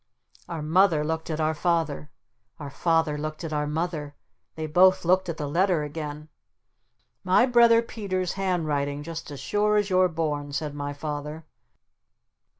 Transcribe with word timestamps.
Our 0.49 0.63
Mother 0.63 1.03
looked 1.03 1.29
at 1.29 1.39
our 1.39 1.53
Father. 1.53 2.09
Our 2.59 2.71
Father 2.71 3.19
looked 3.19 3.43
at 3.43 3.53
our 3.53 3.67
Mother. 3.67 4.15
They 4.55 4.65
both 4.65 5.05
looked 5.05 5.29
at 5.29 5.37
the 5.37 5.45
letter 5.47 5.83
again. 5.83 6.27
"My 7.23 7.45
brother 7.45 7.83
Peter's 7.83 8.33
handwriting 8.33 9.03
just 9.03 9.29
as 9.29 9.39
sure 9.39 9.77
as 9.77 9.91
you're 9.91 10.09
born!" 10.09 10.53
said 10.53 10.73
my 10.73 10.91
Father. 10.93 11.45